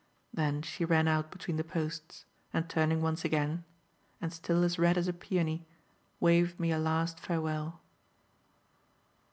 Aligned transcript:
Then 0.33 0.63
she 0.63 0.83
ran 0.83 1.07
out 1.07 1.29
between 1.29 1.57
the 1.57 1.63
posts, 1.63 2.25
and, 2.51 2.67
turning 2.67 3.03
once 3.03 3.23
again 3.23 3.65
and 4.19 4.33
still 4.33 4.63
as 4.63 4.79
red 4.79 4.97
as 4.97 5.07
a 5.07 5.13
peony 5.13 5.67
waved 6.19 6.59
me 6.59 6.71
a 6.71 6.79
last 6.79 7.19
farewell. 7.19 7.81